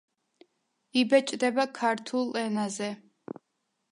იბეჭდება 1.01 1.67
ქართულ 1.81 2.33
ენაზე. 2.45 2.91